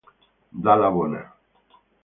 Dalla 0.63 0.89
Bona 0.95 1.21